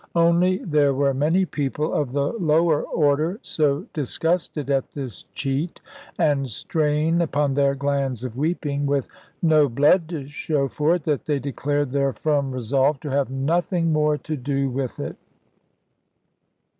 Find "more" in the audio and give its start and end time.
13.93-14.17